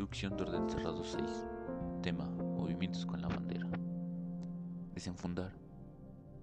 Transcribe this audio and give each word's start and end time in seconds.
Instrucción 0.00 0.34
de 0.34 0.44
orden 0.44 0.70
cerrado 0.70 1.04
6. 1.04 1.44
Tema: 2.00 2.24
Movimientos 2.24 3.04
con 3.04 3.20
la 3.20 3.28
bandera. 3.28 3.68
Desenfundar. 4.94 5.52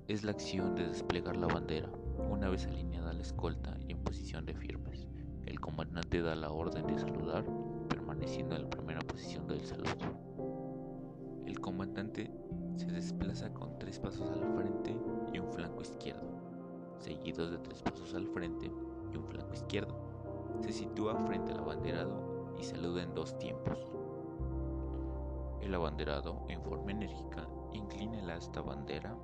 Es 0.08 0.24
la 0.24 0.30
acción 0.30 0.76
de 0.76 0.88
desplegar 0.88 1.36
la 1.36 1.48
bandera 1.48 1.90
una 2.30 2.50
vez 2.50 2.68
alineada 2.68 3.14
la 3.14 3.24
escolta 3.24 3.76
y 3.88 3.94
en 3.94 4.04
posición 4.04 4.46
de 4.46 4.54
firmes. 4.54 5.08
El 5.48 5.60
comandante 5.60 6.22
da 6.22 6.36
la 6.36 6.52
orden 6.52 6.86
de 6.86 7.00
saludar, 7.00 7.46
permaneciendo 7.90 8.56
en 8.56 8.62
la 8.62 8.70
primera 8.70 9.00
posición 9.00 9.48
del 9.48 9.66
saludo. 9.66 10.06
El 11.48 11.60
comandante 11.60 12.30
se 12.76 12.86
desplaza 12.86 13.52
con 13.56 13.80
tres 13.80 13.98
pasos 13.98 14.30
al 14.30 14.46
frente 14.56 14.96
y 15.34 15.40
un 15.40 15.52
flanco 15.52 15.82
izquierdo, 15.82 16.30
seguidos 17.00 17.50
de 17.50 17.58
tres 17.58 17.82
pasos 17.82 18.14
al 18.14 18.28
frente 18.28 18.72
y 19.12 19.18
un 19.18 19.26
flanco 19.26 19.52
izquierdo. 19.52 19.98
Se 20.62 20.72
sitúa 20.72 21.16
frente 21.26 21.54
al 21.54 21.60
abanderado 21.62 22.37
y 22.60 22.64
saluda 22.64 23.04
en 23.04 23.14
dos 23.14 23.38
tiempos. 23.38 23.78
El 25.62 25.74
abanderado, 25.76 26.46
en 26.50 26.62
forma 26.62 26.92
enérgica, 26.92 27.48
inclina 27.74 28.22
la 28.22 28.36
asta 28.36 28.62
bandera 28.62 29.16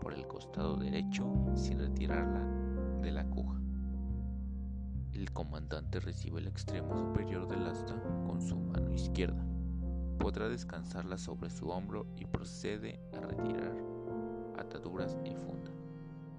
por 0.00 0.14
el 0.14 0.26
costado 0.26 0.76
derecho 0.76 1.26
sin 1.54 1.78
retirarla 1.78 2.44
de 3.02 3.10
la 3.10 3.24
cuja. 3.26 3.60
El 5.12 5.30
comandante 5.32 6.00
recibe 6.00 6.40
el 6.40 6.46
extremo 6.46 6.96
superior 6.96 7.46
del 7.48 7.66
asta 7.66 8.00
con 8.26 8.40
su 8.40 8.56
mano 8.56 8.92
izquierda. 8.92 9.44
Podrá 10.18 10.48
descansarla 10.48 11.18
sobre 11.18 11.50
su 11.50 11.68
hombro 11.68 12.06
y 12.16 12.24
procede 12.24 13.00
a 13.12 13.20
retirar 13.20 13.74
ataduras 14.58 15.18
y 15.24 15.34
funda, 15.34 15.70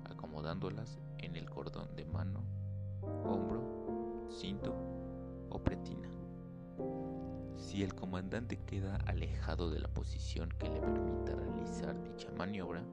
acomodándolas 0.06 1.00
en 1.18 1.36
el 1.36 1.50
cordón 1.50 1.96
de 1.96 2.06
mano, 2.06 2.44
hombro, 3.26 4.28
cinto 4.30 4.74
o 5.50 5.60
pretina. 5.60 6.21
Si 7.58 7.84
el 7.84 7.96
comandante 7.96 8.58
queda 8.58 8.98
alejado 9.06 9.70
de 9.70 9.80
la 9.80 9.88
posición 9.88 10.50
que 10.60 10.70
le 10.70 10.80
permita 10.80 11.36
realizar 11.36 12.02
dicha 12.04 12.30
maniobra, 12.38 12.84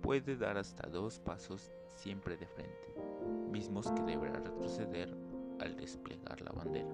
puede 0.00 0.36
dar 0.36 0.58
hasta 0.58 0.88
dos 0.88 1.20
pasos 1.20 1.70
siempre 1.86 2.36
de 2.36 2.46
frente, 2.46 2.94
mismos 3.50 3.90
que 3.90 4.02
deberá 4.02 4.40
retroceder 4.40 5.14
al 5.60 5.76
desplegar 5.76 6.40
la 6.40 6.50
bandera. 6.52 6.90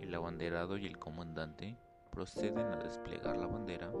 El 0.00 0.14
abanderado 0.14 0.76
y 0.76 0.86
el 0.86 0.98
comandante 0.98 1.78
proceden 2.10 2.66
a 2.66 2.76
desplegar 2.76 3.36
la 3.36 3.46
bandera. 3.46 3.92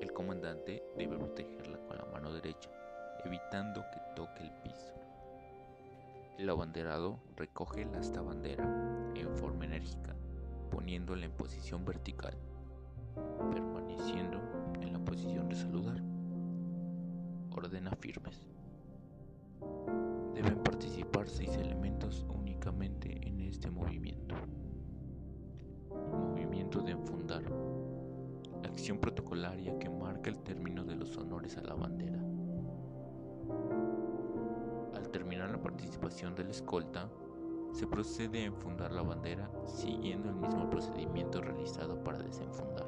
El 0.00 0.12
comandante 0.12 0.82
debe 0.96 1.18
protegerla 1.18 1.78
con 1.86 1.98
la 1.98 2.04
mano 2.06 2.32
derecha, 2.32 2.70
evitando 3.24 3.82
que. 3.92 3.99
El 6.40 6.48
abanderado 6.48 7.20
recoge 7.36 7.84
la 7.84 7.98
asta 7.98 8.22
bandera 8.22 8.64
en 9.14 9.28
forma 9.36 9.66
enérgica, 9.66 10.16
poniéndola 10.70 11.26
en 11.26 11.32
posición 11.32 11.84
vertical, 11.84 12.34
permaneciendo 13.50 14.40
en 14.80 14.90
la 14.90 14.98
posición 15.00 15.50
de 15.50 15.54
saludar. 15.54 16.02
Ordena 17.50 17.94
firmes. 17.94 18.48
Deben 20.32 20.62
participar 20.62 21.28
seis 21.28 21.54
elementos 21.58 22.24
únicamente 22.34 23.20
en 23.28 23.42
este 23.42 23.70
movimiento. 23.70 24.34
Movimiento 25.90 26.80
de 26.80 26.92
enfundar. 26.92 27.42
Acción 28.64 28.96
protocolaria 28.98 29.78
que 29.78 29.90
marca 29.90 30.30
el 30.30 30.38
término 30.38 30.84
de 30.84 30.96
los 30.96 31.14
honores 31.18 31.58
a 31.58 31.60
la 31.60 31.74
bandera. 31.74 32.29
La 35.60 35.64
participación 35.64 36.34
del 36.34 36.48
escolta, 36.48 37.06
se 37.72 37.86
procede 37.86 38.40
a 38.40 38.46
enfundar 38.46 38.92
la 38.92 39.02
bandera 39.02 39.50
siguiendo 39.66 40.30
el 40.30 40.36
mismo 40.36 40.70
procedimiento 40.70 41.42
realizado 41.42 42.02
para 42.02 42.18
desenfundar. 42.18 42.86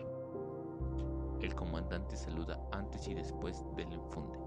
El 1.42 1.54
comandante 1.54 2.16
saluda 2.16 2.58
antes 2.72 3.06
y 3.08 3.14
después 3.14 3.62
del 3.76 3.92
enfunde. 3.92 4.38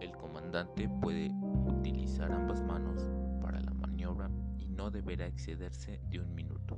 El 0.00 0.12
comandante 0.12 0.86
puede 1.00 1.30
utilizar 1.66 2.30
ambas 2.30 2.62
manos 2.62 3.08
para 3.40 3.60
la 3.60 3.72
maniobra 3.72 4.28
y 4.58 4.68
no 4.68 4.90
deberá 4.90 5.26
excederse 5.26 6.02
de 6.10 6.20
un 6.20 6.34
minuto. 6.34 6.76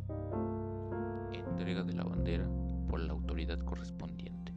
Entrega 1.33 1.83
de 1.83 1.95
la 1.95 2.05
bandera 2.05 2.49
por 2.89 3.01
la 3.01 3.13
autoridad 3.13 3.59
correspondiente. 3.59 4.55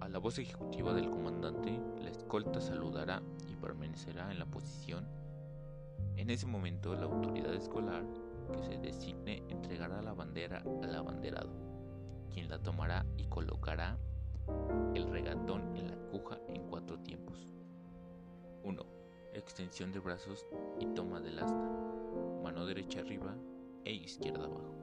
A 0.00 0.08
la 0.08 0.18
voz 0.18 0.38
ejecutiva 0.38 0.92
del 0.92 1.08
comandante, 1.08 1.80
la 2.02 2.10
escolta 2.10 2.60
saludará 2.60 3.22
permanecerá 3.62 4.30
en 4.30 4.38
la 4.38 4.46
posición. 4.46 5.06
En 6.16 6.28
ese 6.28 6.46
momento, 6.46 6.94
la 6.94 7.04
autoridad 7.04 7.54
escolar 7.54 8.04
que 8.52 8.62
se 8.64 8.76
designe 8.76 9.42
entregará 9.48 10.02
la 10.02 10.12
bandera 10.12 10.62
al 10.82 10.94
abanderado 10.94 11.72
quien 12.32 12.48
la 12.48 12.58
tomará 12.58 13.04
y 13.16 13.24
colocará 13.26 13.98
el 14.94 15.08
regatón 15.10 15.76
en 15.76 15.90
la 15.90 15.96
cuja 16.10 16.38
en 16.48 16.62
cuatro 16.68 16.98
tiempos. 17.00 17.46
1. 18.64 18.86
Extensión 19.34 19.92
de 19.92 20.00
brazos 20.00 20.46
y 20.78 20.86
toma 20.86 21.20
del 21.20 21.38
asta. 21.38 21.70
Mano 22.42 22.66
derecha 22.66 23.00
arriba 23.00 23.36
e 23.84 23.92
izquierda 23.92 24.44
abajo. 24.44 24.74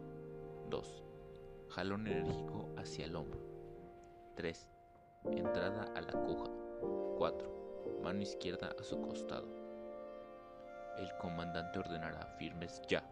2. 0.69 1.03
Jalón 1.69 2.07
enérgico 2.07 2.69
hacia 2.77 3.05
el 3.05 3.15
hombro. 3.15 3.39
3. 4.35 4.69
Entrada 5.31 5.91
a 5.95 6.01
la 6.01 6.13
cuja. 6.13 6.49
4. 7.17 7.58
Mano 8.03 8.21
izquierda 8.21 8.75
a 8.79 8.83
su 8.83 8.99
costado. 9.01 9.47
El 10.97 11.09
comandante 11.17 11.79
ordenará 11.79 12.25
firmes 12.37 12.81
ya. 12.87 13.03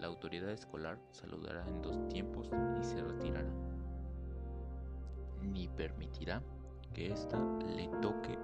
La 0.00 0.06
autoridad 0.06 0.50
escolar 0.50 0.98
saludará 1.10 1.66
en 1.66 1.82
dos 1.82 2.08
tiempos 2.08 2.50
y 2.80 2.84
se 2.84 3.02
retirará. 3.02 3.50
Ni 5.42 5.68
permitirá 5.68 6.42
que 6.94 7.12
ésta 7.12 7.38
le 7.76 7.88
toque 8.00 8.38